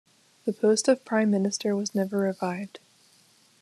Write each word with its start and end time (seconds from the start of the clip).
The 0.45 0.53
post 0.53 0.87
of 0.87 1.05
Prime 1.05 1.29
Minister 1.29 1.75
was 1.75 1.93
never 1.93 2.17
revived. 2.17 2.79